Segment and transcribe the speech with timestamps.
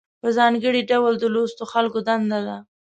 [0.21, 2.57] په ځانګړي ډول د لوستو خلکو دنده ده.